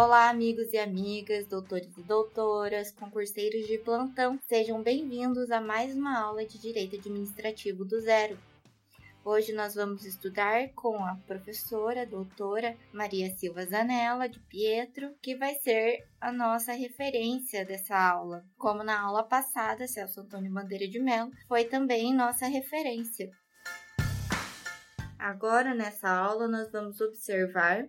Olá, 0.00 0.30
amigos 0.30 0.72
e 0.72 0.78
amigas, 0.78 1.48
doutores 1.48 1.90
e 1.98 2.02
doutoras, 2.04 2.92
concurseiros 2.92 3.66
de 3.66 3.78
plantão, 3.78 4.38
sejam 4.46 4.80
bem-vindos 4.80 5.50
a 5.50 5.60
mais 5.60 5.92
uma 5.96 6.20
aula 6.20 6.46
de 6.46 6.56
Direito 6.56 6.94
Administrativo 6.94 7.84
do 7.84 7.98
Zero. 7.98 8.38
Hoje 9.24 9.52
nós 9.52 9.74
vamos 9.74 10.04
estudar 10.04 10.68
com 10.68 11.04
a 11.04 11.16
professora, 11.26 12.06
doutora 12.06 12.76
Maria 12.92 13.28
Silva 13.30 13.66
Zanella 13.66 14.28
de 14.28 14.38
Pietro, 14.38 15.16
que 15.20 15.34
vai 15.34 15.56
ser 15.56 16.06
a 16.20 16.30
nossa 16.30 16.72
referência 16.74 17.64
dessa 17.64 17.98
aula. 17.98 18.44
Como 18.56 18.84
na 18.84 19.00
aula 19.00 19.24
passada, 19.24 19.88
Celso 19.88 20.20
Antônio 20.20 20.52
Bandeira 20.52 20.86
de 20.86 21.00
Mello 21.00 21.32
foi 21.48 21.64
também 21.64 22.14
nossa 22.14 22.46
referência. 22.46 23.32
Agora, 25.18 25.74
nessa 25.74 26.08
aula, 26.08 26.46
nós 26.46 26.70
vamos 26.70 27.00
observar 27.00 27.88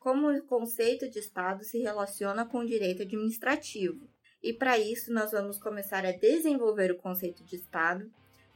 como 0.00 0.30
o 0.30 0.42
conceito 0.42 1.08
de 1.08 1.18
Estado 1.18 1.62
se 1.62 1.78
relaciona 1.78 2.46
com 2.46 2.58
o 2.60 2.66
direito 2.66 3.02
administrativo. 3.02 4.08
E 4.42 4.50
para 4.52 4.78
isso, 4.78 5.12
nós 5.12 5.30
vamos 5.30 5.58
começar 5.58 6.06
a 6.06 6.10
desenvolver 6.10 6.90
o 6.90 6.96
conceito 6.96 7.44
de 7.44 7.56
Estado, 7.56 8.10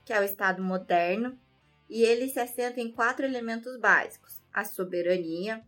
que 0.04 0.12
é 0.12 0.18
o 0.18 0.24
Estado 0.24 0.62
moderno, 0.62 1.38
e 1.88 2.02
ele 2.02 2.30
se 2.30 2.40
assenta 2.40 2.80
em 2.80 2.90
quatro 2.90 3.26
elementos 3.26 3.78
básicos: 3.78 4.42
a 4.50 4.64
soberania, 4.64 5.62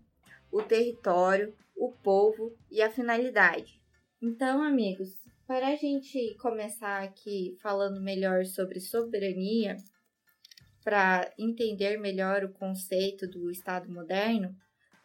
o 0.51 0.63
território, 0.63 1.55
o 1.77 1.93
povo 1.93 2.57
e 2.71 2.81
a 2.81 2.91
finalidade. 2.91 3.79
Então, 4.21 4.63
amigos, 4.63 5.11
para 5.47 5.69
a 5.69 5.77
gente 5.77 6.35
começar 6.41 7.03
aqui 7.03 7.55
falando 7.61 8.01
melhor 8.01 8.47
sobre 8.47 8.81
soberania, 8.81 9.77
para 10.83 11.31
entender 11.39 11.99
melhor 11.99 12.45
o 12.45 12.53
conceito 12.55 13.29
do 13.29 13.51
Estado 13.51 13.93
moderno, 13.93 14.57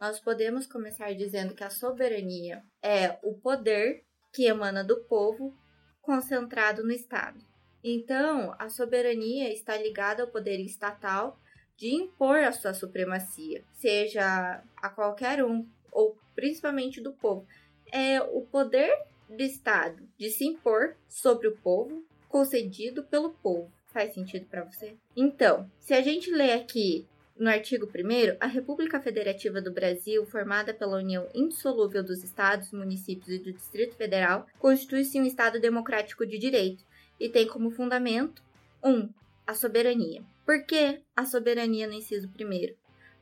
nós 0.01 0.19
podemos 0.19 0.65
começar 0.65 1.13
dizendo 1.13 1.53
que 1.53 1.63
a 1.63 1.69
soberania 1.69 2.63
é 2.81 3.19
o 3.21 3.35
poder 3.35 4.03
que 4.33 4.47
emana 4.47 4.83
do 4.83 5.01
povo 5.01 5.55
concentrado 6.01 6.83
no 6.83 6.91
Estado. 6.91 7.39
Então, 7.83 8.55
a 8.57 8.67
soberania 8.67 9.53
está 9.53 9.77
ligada 9.77 10.23
ao 10.23 10.29
poder 10.29 10.59
estatal 10.59 11.39
de 11.77 11.93
impor 11.93 12.39
a 12.39 12.51
sua 12.51 12.73
supremacia, 12.73 13.63
seja 13.73 14.63
a 14.75 14.89
qualquer 14.89 15.45
um, 15.45 15.67
ou 15.91 16.17
principalmente 16.33 16.99
do 16.99 17.13
povo. 17.13 17.45
É 17.91 18.19
o 18.21 18.41
poder 18.41 18.91
do 19.29 19.43
Estado 19.43 20.01
de 20.17 20.31
se 20.31 20.45
impor 20.45 20.95
sobre 21.07 21.47
o 21.47 21.57
povo, 21.57 22.03
concedido 22.27 23.03
pelo 23.03 23.33
povo. 23.33 23.71
Faz 23.93 24.15
sentido 24.15 24.47
para 24.47 24.63
você? 24.63 24.95
Então, 25.15 25.69
se 25.79 25.93
a 25.93 26.01
gente 26.01 26.31
lê 26.31 26.53
aqui 26.53 27.07
no 27.41 27.49
artigo 27.49 27.87
1, 27.87 28.37
a 28.39 28.45
República 28.45 29.01
Federativa 29.01 29.59
do 29.59 29.73
Brasil, 29.73 30.23
formada 30.27 30.75
pela 30.75 30.97
união 30.97 31.27
indissolúvel 31.33 32.03
dos 32.03 32.23
estados, 32.23 32.71
municípios 32.71 33.29
e 33.29 33.39
do 33.39 33.51
Distrito 33.51 33.95
Federal, 33.95 34.45
constitui-se 34.59 35.19
um 35.19 35.25
Estado 35.25 35.59
democrático 35.59 36.23
de 36.23 36.37
direito 36.37 36.85
e 37.19 37.27
tem 37.27 37.47
como 37.47 37.71
fundamento 37.71 38.43
1. 38.83 38.89
Um, 38.91 39.09
a 39.47 39.55
soberania. 39.55 40.21
Por 40.45 40.63
que 40.67 41.01
a 41.15 41.25
soberania 41.25 41.87
no 41.87 41.93
inciso 41.93 42.27
1? 42.27 42.75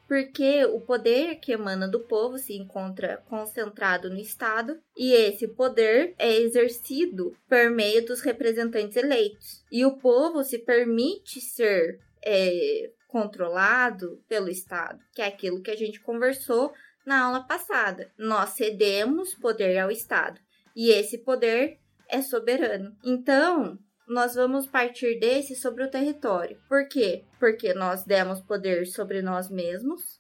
Porque 0.06 0.66
o 0.66 0.82
poder 0.82 1.36
que 1.36 1.54
emana 1.54 1.88
do 1.88 2.02
povo 2.02 2.38
se 2.38 2.58
encontra 2.58 3.24
concentrado 3.30 4.10
no 4.10 4.20
Estado 4.20 4.82
e 4.98 5.14
esse 5.14 5.48
poder 5.48 6.14
é 6.20 6.36
exercido 6.36 7.38
por 7.48 7.70
meio 7.70 8.06
dos 8.06 8.20
representantes 8.20 8.98
eleitos. 8.98 9.64
E 9.72 9.86
o 9.86 9.98
povo 9.98 10.44
se 10.44 10.60
permite 10.60 11.40
ser 11.40 12.02
é, 12.22 12.92
controlado 13.10 14.24
pelo 14.30 14.50
Estado, 14.50 15.04
que 15.14 15.22
é 15.22 15.26
aquilo 15.26 15.62
que 15.62 15.72
a 15.72 15.76
gente 15.76 16.00
conversou 16.00 16.72
na 17.06 17.24
aula 17.26 17.44
passada. 17.44 18.12
Nós 18.18 18.52
cedemos 18.52 19.34
poder 19.34 19.78
ao 19.80 19.92
Estado 19.92 20.40
e 20.76 20.92
esse 20.92 21.18
poder 21.18 21.80
é 22.08 22.22
soberano. 22.22 22.96
Então, 23.04 23.78
nós 24.08 24.36
vamos 24.36 24.68
partir 24.68 25.20
desse 25.20 25.56
sobre 25.56 25.84
o 25.84 25.90
território. 25.90 26.58
Por 26.70 26.88
quê? 26.88 27.26
Porque 27.40 27.74
nós 27.74 28.04
demos 28.04 28.42
poder 28.42 28.86
sobre 28.86 29.22
nós 29.22 29.50
mesmos, 29.50 30.20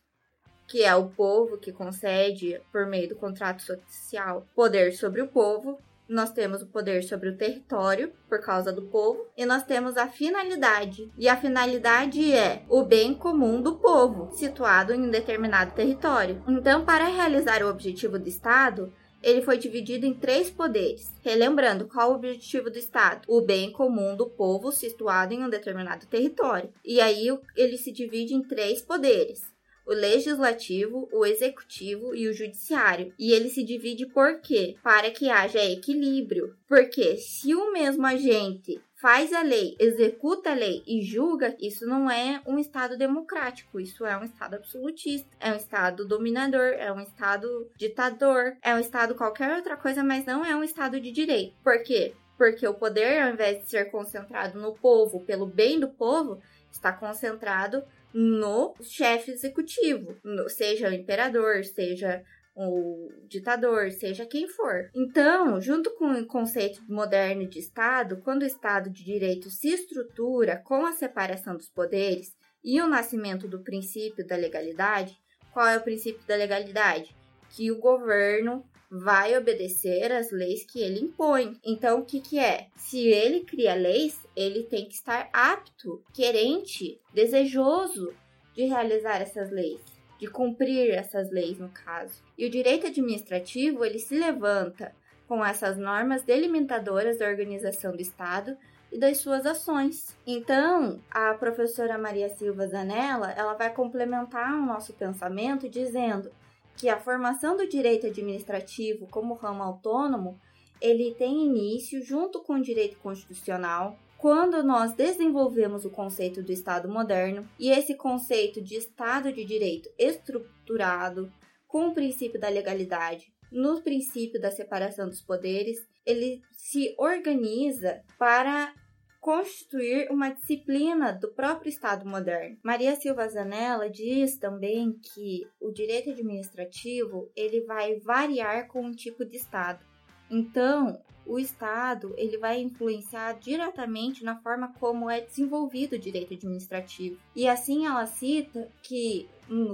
que 0.67 0.83
é 0.83 0.95
o 0.95 1.09
povo 1.09 1.57
que 1.57 1.71
concede, 1.71 2.59
por 2.71 2.87
meio 2.87 3.09
do 3.09 3.15
contrato 3.15 3.61
social, 3.61 4.47
poder 4.55 4.93
sobre 4.93 5.21
o 5.21 5.27
povo, 5.27 5.79
nós 6.09 6.31
temos 6.31 6.61
o 6.61 6.67
poder 6.67 7.03
sobre 7.03 7.29
o 7.29 7.37
território, 7.37 8.11
por 8.27 8.41
causa 8.41 8.73
do 8.73 8.81
povo, 8.81 9.27
e 9.37 9.45
nós 9.45 9.63
temos 9.63 9.95
a 9.95 10.07
finalidade. 10.07 11.11
E 11.17 11.29
a 11.29 11.37
finalidade 11.37 12.33
é 12.33 12.63
o 12.67 12.83
bem 12.83 13.13
comum 13.13 13.61
do 13.61 13.75
povo, 13.75 14.31
situado 14.33 14.93
em 14.93 15.01
um 15.01 15.11
determinado 15.11 15.71
território. 15.71 16.43
Então, 16.47 16.83
para 16.83 17.05
realizar 17.05 17.63
o 17.63 17.69
objetivo 17.69 18.17
do 18.17 18.27
Estado, 18.27 18.91
ele 19.21 19.41
foi 19.41 19.57
dividido 19.57 20.05
em 20.05 20.13
três 20.13 20.49
poderes. 20.49 21.13
Relembrando, 21.21 21.87
qual 21.87 22.11
o 22.11 22.15
objetivo 22.15 22.69
do 22.69 22.79
Estado? 22.79 23.21
O 23.27 23.41
bem 23.41 23.71
comum 23.71 24.15
do 24.15 24.27
povo 24.27 24.71
situado 24.71 25.33
em 25.33 25.43
um 25.43 25.49
determinado 25.49 26.05
território. 26.07 26.69
E 26.83 27.01
aí 27.01 27.27
ele 27.55 27.77
se 27.77 27.91
divide 27.91 28.33
em 28.33 28.41
três 28.41 28.81
poderes 28.81 29.48
o 29.89 29.93
legislativo, 29.93 31.09
o 31.11 31.25
executivo 31.25 32.15
e 32.15 32.27
o 32.27 32.33
judiciário. 32.33 33.11
E 33.17 33.31
ele 33.31 33.49
se 33.49 33.63
divide 33.63 34.05
por 34.05 34.39
quê? 34.39 34.75
Para 34.83 35.09
que 35.09 35.31
haja 35.31 35.65
equilíbrio. 35.65 36.55
Porque 36.67 37.17
se 37.17 37.55
o 37.55 37.73
mesmo 37.73 38.05
agente 38.05 38.79
faz 38.93 39.33
a 39.33 39.41
lei, 39.41 39.75
executa 39.79 40.51
a 40.51 40.53
lei 40.53 40.83
e 40.85 41.01
julga, 41.01 41.55
isso 41.59 41.87
não 41.87 42.11
é 42.11 42.39
um 42.45 42.59
Estado 42.59 42.97
democrático, 42.97 43.79
isso 43.79 44.05
é 44.05 44.15
um 44.15 44.23
Estado 44.23 44.57
absolutista, 44.57 45.27
é 45.39 45.51
um 45.51 45.55
Estado 45.55 46.05
dominador, 46.05 46.73
é 46.77 46.91
um 46.91 46.99
Estado 46.99 47.67
ditador, 47.75 48.57
é 48.61 48.75
um 48.75 48.79
Estado 48.79 49.15
qualquer 49.15 49.55
outra 49.55 49.75
coisa, 49.75 50.03
mas 50.03 50.23
não 50.23 50.45
é 50.45 50.55
um 50.55 50.63
Estado 50.63 50.99
de 50.99 51.11
direito. 51.11 51.55
Por 51.63 51.81
quê? 51.81 52.13
Porque 52.37 52.67
o 52.67 52.75
poder, 52.75 53.23
ao 53.23 53.33
invés 53.33 53.63
de 53.63 53.69
ser 53.69 53.89
concentrado 53.89 54.59
no 54.59 54.73
povo, 54.73 55.21
pelo 55.21 55.47
bem 55.47 55.79
do 55.79 55.87
povo, 55.87 56.39
está 56.71 56.93
concentrado 56.93 57.83
no 58.13 58.73
chefe 58.81 59.31
executivo, 59.31 60.17
seja 60.47 60.89
o 60.89 60.93
imperador, 60.93 61.63
seja 61.63 62.23
o 62.55 63.09
ditador, 63.27 63.91
seja 63.91 64.25
quem 64.25 64.47
for. 64.47 64.89
Então, 64.93 65.61
junto 65.61 65.95
com 65.95 66.11
o 66.11 66.27
conceito 66.27 66.81
moderno 66.89 67.47
de 67.47 67.59
Estado, 67.59 68.21
quando 68.21 68.41
o 68.41 68.45
Estado 68.45 68.89
de 68.89 69.03
Direito 69.03 69.49
se 69.49 69.69
estrutura 69.69 70.57
com 70.57 70.85
a 70.85 70.91
separação 70.91 71.55
dos 71.55 71.69
poderes 71.69 72.35
e 72.63 72.81
o 72.81 72.87
nascimento 72.87 73.47
do 73.47 73.63
princípio 73.63 74.27
da 74.27 74.35
legalidade, 74.35 75.17
qual 75.53 75.67
é 75.67 75.77
o 75.77 75.83
princípio 75.83 76.21
da 76.27 76.35
legalidade? 76.35 77.15
Que 77.49 77.71
o 77.71 77.79
governo 77.79 78.65
vai 78.89 79.37
obedecer 79.37 80.11
às 80.11 80.31
leis 80.31 80.65
que 80.65 80.81
ele 80.81 80.99
impõe. 80.99 81.59
Então, 81.63 81.99
o 81.99 82.05
que, 82.05 82.19
que 82.19 82.39
é? 82.39 82.67
Se 82.75 83.07
ele 83.07 83.41
cria 83.41 83.75
leis, 83.75 84.19
ele 84.35 84.63
tem 84.63 84.85
que 84.85 84.95
estar 84.95 85.29
apto, 85.31 86.03
querente, 86.13 86.99
desejoso 87.13 88.13
de 88.55 88.65
realizar 88.65 89.21
essas 89.21 89.51
leis, 89.51 89.79
de 90.19 90.27
cumprir 90.27 90.91
essas 90.91 91.29
leis, 91.29 91.59
no 91.59 91.69
caso. 91.69 92.21
E 92.37 92.45
o 92.45 92.49
direito 92.49 92.87
administrativo, 92.87 93.85
ele 93.85 93.99
se 93.99 94.17
levanta 94.17 94.93
com 95.27 95.45
essas 95.45 95.77
normas 95.77 96.23
delimitadoras 96.23 97.19
da 97.19 97.27
organização 97.27 97.91
do 97.91 98.01
Estado 98.01 98.57
e 98.91 98.97
das 98.97 99.19
suas 99.19 99.45
ações. 99.45 100.17
Então, 100.25 100.99
a 101.11 101.35
professora 101.35 101.97
Maria 101.97 102.29
Silva 102.29 102.67
Zanella, 102.67 103.31
ela 103.31 103.53
vai 103.53 103.71
complementar 103.71 104.51
o 104.55 104.65
nosso 104.65 104.93
pensamento 104.93 105.69
dizendo 105.69 106.31
que 106.79 106.87
a 106.87 106.97
formação 106.97 107.57
do 107.57 107.67
direito 107.67 108.07
administrativo 108.07 109.05
como 109.07 109.33
ramo 109.33 109.61
autônomo, 109.61 110.39
ele 110.81 111.13
tem 111.13 111.45
início 111.45 112.01
junto 112.01 112.41
com 112.41 112.53
o 112.53 112.61
direito 112.61 112.97
constitucional, 112.99 113.99
quando 114.17 114.63
nós 114.63 114.93
desenvolvemos 114.93 115.83
o 115.83 115.89
conceito 115.89 116.41
do 116.41 116.53
Estado 116.53 116.87
moderno 116.87 117.45
e 117.59 117.69
esse 117.69 117.95
conceito 117.95 118.61
de 118.61 118.75
Estado 118.75 119.31
de 119.33 119.43
direito 119.43 119.89
estruturado 119.97 121.29
com 121.67 121.89
o 121.89 121.93
princípio 121.93 122.39
da 122.39 122.47
legalidade, 122.47 123.25
no 123.51 123.81
princípio 123.81 124.39
da 124.39 124.49
separação 124.49 125.09
dos 125.09 125.21
poderes, 125.21 125.79
ele 126.05 126.41
se 126.53 126.95
organiza 126.97 128.01
para 128.17 128.73
constituir 129.19 130.09
uma 130.09 130.29
disciplina 130.29 131.11
do 131.11 131.29
próprio 131.29 131.69
Estado 131.69 132.07
moderno. 132.07 132.57
Maria 132.63 132.95
Silva 132.95 133.27
Zanella 133.27 133.89
diz 133.89 134.37
também 134.37 134.93
que 134.93 135.47
o 135.59 135.71
direito 135.71 136.09
administrativo 136.09 137.29
ele 137.35 137.61
vai 137.61 137.99
variar 137.99 138.67
com 138.67 138.85
o 138.85 138.95
tipo 138.95 139.25
de 139.25 139.37
Estado. 139.37 139.83
Então, 140.31 141.01
o 141.25 141.37
Estado 141.37 142.13
ele 142.17 142.37
vai 142.37 142.59
influenciar 142.61 143.33
diretamente 143.33 144.23
na 144.23 144.35
forma 144.41 144.73
como 144.79 145.09
é 145.09 145.21
desenvolvido 145.21 145.95
o 145.95 145.99
direito 145.99 146.33
administrativo. 146.33 147.19
E 147.35 147.47
assim 147.47 147.85
ela 147.85 148.05
cita 148.05 148.67
que, 148.81 149.27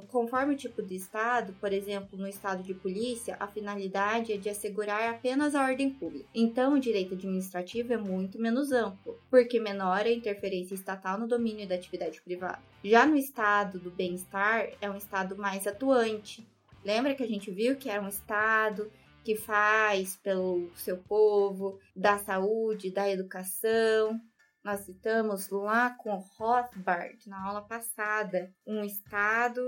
conforme 0.08 0.54
o 0.54 0.58
tipo 0.58 0.82
de 0.82 0.96
Estado, 0.96 1.54
por 1.60 1.72
exemplo, 1.74 2.18
no 2.18 2.28
Estado 2.28 2.64
de 2.64 2.74
polícia, 2.74 3.36
a 3.40 3.48
finalidade 3.48 4.34
é 4.34 4.38
de 4.38 4.50
assegurar 4.50 5.10
apenas 5.10 5.56
a 5.56 5.64
ordem 5.64 5.90
pública. 5.90 6.26
Então, 6.34 6.74
o 6.74 6.80
direito 6.80 7.14
administrativo 7.14 7.94
é 7.94 7.98
muito 7.98 8.40
menos 8.40 8.72
amplo, 8.72 9.20
porque 9.30 9.60
menor 9.60 10.00
a 10.00 10.12
interferência 10.12 10.74
estatal 10.74 11.20
no 11.20 11.28
domínio 11.28 11.68
da 11.68 11.76
atividade 11.76 12.22
privada. 12.22 12.60
Já 12.84 13.06
no 13.06 13.16
Estado 13.16 13.80
do 13.80 13.92
bem-estar, 13.92 14.70
é 14.80 14.90
um 14.90 14.98
Estado 14.98 15.38
mais 15.38 15.68
atuante, 15.68 16.46
Lembra 16.86 17.16
que 17.16 17.24
a 17.24 17.28
gente 17.28 17.50
viu 17.50 17.76
que 17.76 17.90
era 17.90 18.00
um 18.02 18.08
Estado 18.08 18.92
que 19.24 19.36
faz 19.36 20.16
pelo 20.18 20.70
seu 20.76 20.98
povo, 20.98 21.80
da 21.96 22.20
saúde, 22.20 22.92
da 22.92 23.10
educação. 23.10 24.22
Nós 24.66 24.80
citamos 24.80 25.50
lá 25.50 25.92
com 25.92 26.16
Rothbard 26.16 27.30
na 27.30 27.40
aula 27.46 27.62
passada, 27.62 28.52
um 28.66 28.84
Estado 28.84 29.62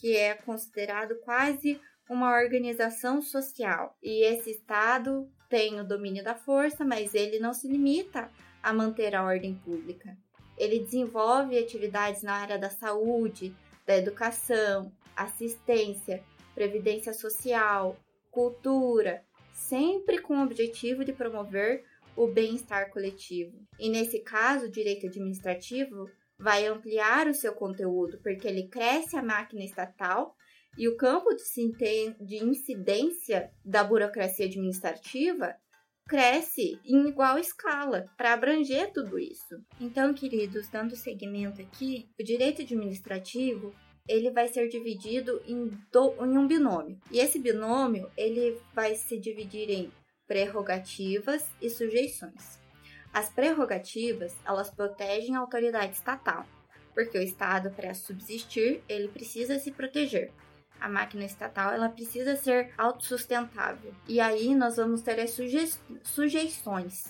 que 0.00 0.16
é 0.16 0.32
considerado 0.32 1.20
quase 1.20 1.78
uma 2.08 2.34
organização 2.34 3.20
social. 3.20 3.94
E 4.02 4.24
esse 4.24 4.52
Estado 4.52 5.30
tem 5.50 5.78
o 5.78 5.86
domínio 5.86 6.24
da 6.24 6.34
força, 6.34 6.82
mas 6.82 7.14
ele 7.14 7.38
não 7.38 7.52
se 7.52 7.68
limita 7.68 8.30
a 8.62 8.72
manter 8.72 9.14
a 9.14 9.22
ordem 9.22 9.54
pública. 9.54 10.16
Ele 10.56 10.78
desenvolve 10.78 11.58
atividades 11.58 12.22
na 12.22 12.32
área 12.32 12.58
da 12.58 12.70
saúde, 12.70 13.54
da 13.86 13.98
educação, 13.98 14.90
assistência, 15.14 16.24
previdência 16.54 17.12
social, 17.12 17.98
cultura, 18.30 19.22
sempre 19.52 20.22
com 20.22 20.38
o 20.38 20.42
objetivo 20.42 21.04
de 21.04 21.12
promover 21.12 21.84
o 22.16 22.26
bem-estar 22.26 22.90
coletivo. 22.90 23.58
E 23.78 23.88
nesse 23.88 24.20
caso, 24.20 24.66
o 24.66 24.70
direito 24.70 25.06
administrativo 25.06 26.08
vai 26.38 26.66
ampliar 26.66 27.28
o 27.28 27.34
seu 27.34 27.54
conteúdo, 27.54 28.18
porque 28.22 28.48
ele 28.48 28.68
cresce 28.68 29.16
a 29.16 29.22
máquina 29.22 29.64
estatal 29.64 30.34
e 30.76 30.88
o 30.88 30.96
campo 30.96 31.28
de 32.20 32.36
incidência 32.42 33.50
da 33.64 33.84
burocracia 33.84 34.46
administrativa 34.46 35.54
cresce 36.08 36.80
em 36.84 37.08
igual 37.08 37.38
escala 37.38 38.06
para 38.16 38.32
abranger 38.32 38.92
tudo 38.92 39.18
isso. 39.18 39.56
Então, 39.80 40.12
queridos, 40.12 40.68
dando 40.68 40.96
seguimento 40.96 41.60
aqui, 41.60 42.08
o 42.18 42.24
direito 42.24 42.62
administrativo 42.62 43.72
ele 44.08 44.30
vai 44.30 44.48
ser 44.48 44.68
dividido 44.68 45.40
em, 45.46 45.70
do, 45.92 46.14
em 46.24 46.36
um 46.36 46.46
binômio. 46.46 46.98
E 47.10 47.18
esse 47.18 47.38
binômio 47.38 48.10
ele 48.16 48.58
vai 48.74 48.94
se 48.96 49.18
dividir 49.18 49.70
em 49.70 49.92
prerrogativas 50.26 51.50
e 51.60 51.68
sujeições. 51.68 52.60
As 53.12 53.28
prerrogativas, 53.28 54.34
elas 54.44 54.70
protegem 54.70 55.36
a 55.36 55.40
autoridade 55.40 55.92
estatal, 55.92 56.46
porque 56.94 57.18
o 57.18 57.22
Estado, 57.22 57.70
para 57.70 57.94
subsistir, 57.94 58.82
ele 58.88 59.08
precisa 59.08 59.58
se 59.58 59.70
proteger. 59.70 60.32
A 60.80 60.88
máquina 60.88 61.24
estatal, 61.24 61.72
ela 61.72 61.88
precisa 61.88 62.34
ser 62.36 62.72
autossustentável. 62.76 63.94
E 64.08 64.18
aí 64.18 64.54
nós 64.54 64.76
vamos 64.76 65.02
ter 65.02 65.20
as 65.20 65.30
suje 65.30 65.72
sujeições. 66.02 67.04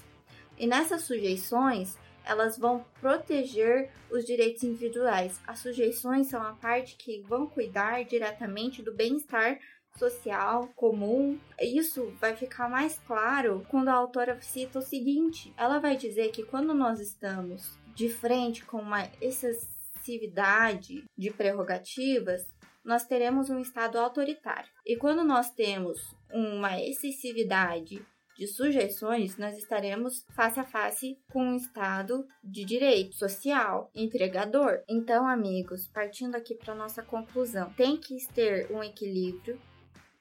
E 0.58 0.66
nessas 0.66 1.02
sujeições, 1.02 1.96
elas 2.24 2.58
vão 2.58 2.84
proteger 3.00 3.90
os 4.10 4.24
direitos 4.24 4.62
individuais. 4.62 5.40
As 5.46 5.60
sujeições 5.60 6.28
são 6.28 6.42
a 6.42 6.52
parte 6.52 6.96
que 6.96 7.22
vão 7.22 7.46
cuidar 7.46 8.04
diretamente 8.04 8.82
do 8.82 8.92
bem-estar 8.92 9.58
social 9.98 10.68
comum. 10.74 11.38
Isso 11.60 12.12
vai 12.20 12.34
ficar 12.36 12.68
mais 12.68 12.98
claro 13.06 13.64
quando 13.68 13.88
a 13.88 13.94
autora 13.94 14.40
cita 14.40 14.78
o 14.78 14.82
seguinte: 14.82 15.52
ela 15.56 15.78
vai 15.78 15.96
dizer 15.96 16.30
que 16.30 16.42
quando 16.42 16.74
nós 16.74 17.00
estamos 17.00 17.78
de 17.94 18.08
frente 18.08 18.64
com 18.64 18.78
uma 18.78 19.08
excessividade 19.20 21.04
de 21.16 21.30
prerrogativas, 21.30 22.42
nós 22.84 23.04
teremos 23.04 23.48
um 23.50 23.60
Estado 23.60 23.98
autoritário. 23.98 24.68
E 24.84 24.96
quando 24.96 25.22
nós 25.22 25.50
temos 25.50 26.00
uma 26.32 26.80
excessividade 26.80 28.04
de 28.36 28.46
sujeições, 28.46 29.36
nós 29.36 29.56
estaremos 29.56 30.24
face 30.34 30.58
a 30.58 30.64
face 30.64 31.18
com 31.30 31.44
um 31.44 31.56
Estado 31.56 32.26
de 32.42 32.64
direito 32.64 33.14
social, 33.14 33.90
entregador. 33.94 34.82
Então, 34.88 35.28
amigos, 35.28 35.86
partindo 35.86 36.34
aqui 36.34 36.54
para 36.54 36.74
nossa 36.74 37.02
conclusão, 37.02 37.72
tem 37.74 37.96
que 37.96 38.16
ter 38.34 38.70
um 38.72 38.82
equilíbrio 38.82 39.60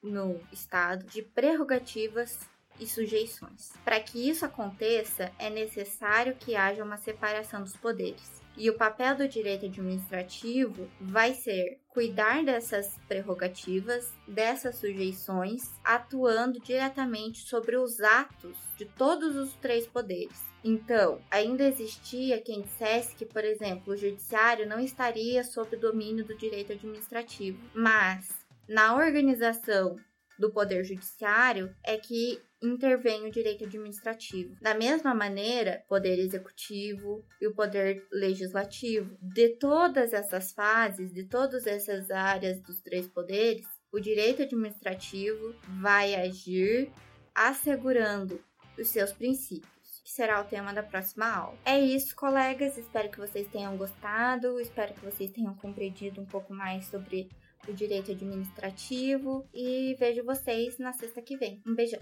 no 0.01 0.39
Estado 0.51 1.05
de 1.05 1.21
prerrogativas 1.21 2.39
e 2.79 2.87
sujeições. 2.87 3.71
Para 3.85 3.99
que 3.99 4.29
isso 4.29 4.45
aconteça, 4.45 5.31
é 5.37 5.49
necessário 5.49 6.35
que 6.35 6.55
haja 6.55 6.83
uma 6.83 6.97
separação 6.97 7.61
dos 7.61 7.75
poderes. 7.75 8.41
E 8.57 8.69
o 8.69 8.77
papel 8.77 9.15
do 9.15 9.27
direito 9.27 9.65
administrativo 9.65 10.89
vai 10.99 11.33
ser 11.33 11.79
cuidar 11.87 12.43
dessas 12.43 12.97
prerrogativas, 13.07 14.11
dessas 14.27 14.75
sujeições, 14.75 15.63
atuando 15.83 16.59
diretamente 16.59 17.47
sobre 17.47 17.77
os 17.77 18.01
atos 18.01 18.57
de 18.77 18.85
todos 18.85 19.35
os 19.35 19.53
três 19.55 19.87
poderes. 19.87 20.43
Então, 20.63 21.19
ainda 21.31 21.63
existia 21.63 22.41
quem 22.41 22.61
dissesse 22.61 23.15
que, 23.15 23.25
por 23.25 23.43
exemplo, 23.43 23.93
o 23.93 23.97
judiciário 23.97 24.67
não 24.67 24.79
estaria 24.79 25.43
sob 25.43 25.75
o 25.75 25.79
domínio 25.79 26.25
do 26.25 26.37
direito 26.37 26.73
administrativo, 26.73 27.59
mas 27.73 28.40
na 28.67 28.95
organização 28.95 29.97
do 30.39 30.51
Poder 30.51 30.83
Judiciário 30.83 31.73
é 31.83 31.97
que 31.97 32.41
intervém 32.61 33.25
o 33.27 33.31
direito 33.31 33.65
administrativo. 33.65 34.55
Da 34.61 34.73
mesma 34.73 35.13
maneira, 35.13 35.83
Poder 35.87 36.19
Executivo 36.19 37.23
e 37.39 37.47
o 37.47 37.53
Poder 37.53 38.07
Legislativo. 38.11 39.17
De 39.21 39.49
todas 39.57 40.13
essas 40.13 40.51
fases, 40.51 41.13
de 41.13 41.23
todas 41.23 41.65
essas 41.65 42.11
áreas 42.11 42.61
dos 42.61 42.79
três 42.81 43.07
poderes, 43.07 43.65
o 43.91 43.99
direito 43.99 44.43
administrativo 44.43 45.55
vai 45.81 46.15
agir 46.15 46.91
assegurando 47.33 48.43
os 48.77 48.87
seus 48.87 49.11
princípios 49.11 49.71
que 50.03 50.11
será 50.11 50.41
o 50.41 50.45
tema 50.45 50.73
da 50.73 50.83
próxima 50.83 51.25
aula. 51.31 51.57
É 51.63 51.79
isso, 51.79 52.15
colegas. 52.15 52.77
Espero 52.77 53.09
que 53.09 53.19
vocês 53.19 53.47
tenham 53.47 53.77
gostado. 53.77 54.59
Espero 54.59 54.93
que 54.93 55.05
vocês 55.05 55.31
tenham 55.31 55.53
compreendido 55.55 56.19
um 56.19 56.25
pouco 56.25 56.53
mais 56.53 56.85
sobre 56.87 57.29
o 57.67 57.73
direito 57.73 58.11
administrativo 58.11 59.45
e 59.53 59.95
vejo 59.99 60.23
vocês 60.23 60.77
na 60.77 60.93
sexta 60.93 61.21
que 61.21 61.37
vem. 61.37 61.61
Um 61.65 61.75
beijão. 61.75 62.01